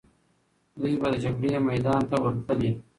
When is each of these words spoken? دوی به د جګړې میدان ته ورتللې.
دوی 0.79 0.93
به 1.01 1.07
د 1.13 1.15
جګړې 1.23 1.51
میدان 1.69 2.01
ته 2.09 2.15
ورتللې. 2.23 2.71